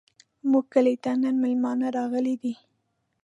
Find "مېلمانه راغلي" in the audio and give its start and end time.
1.43-2.35